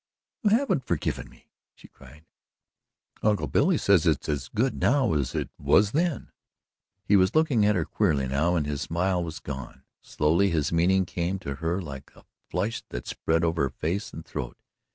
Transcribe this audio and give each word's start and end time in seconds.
"You 0.41 0.49
haven't 0.49 0.87
forgiven 0.87 1.29
me!" 1.29 1.51
she 1.75 1.87
cried. 1.87 2.25
"Uncle 3.21 3.45
Billy 3.45 3.77
says 3.77 4.07
it's 4.07 4.27
as 4.27 4.49
good 4.49 4.73
now 4.81 5.13
as 5.13 5.35
it 5.35 5.51
was 5.59 5.91
then." 5.91 6.31
He 7.03 7.15
was 7.15 7.35
looking 7.35 7.67
at 7.67 7.75
her 7.75 7.85
queerly 7.85 8.27
now 8.27 8.55
and 8.55 8.65
his 8.65 8.81
smile 8.81 9.23
was 9.23 9.37
gone. 9.39 9.83
Slowly 10.01 10.49
his 10.49 10.73
meaning 10.73 11.05
came 11.05 11.37
to 11.41 11.53
her 11.57 11.79
like 11.79 12.13
the 12.15 12.25
flush 12.49 12.81
that 12.89 13.05
spread 13.05 13.43
over 13.43 13.61
her 13.61 13.69
face 13.69 14.11
and 14.11 14.25
throat. 14.25 14.57